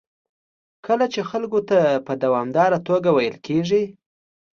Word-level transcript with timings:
کله 0.85 1.05
چې 1.13 1.21
خلکو 1.29 1.59
ته 1.69 1.79
په 2.05 2.13
دوامداره 2.23 2.79
توګه 2.87 3.09
ویل 3.11 3.35
کېږي 3.47 3.83